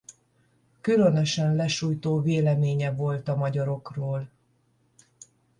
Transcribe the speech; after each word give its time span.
Különösen 0.81 1.55
lesújtó 1.55 2.21
véleménye 2.21 2.91
volt 2.91 3.27
a 3.27 3.35
magyarokról. 3.35 4.29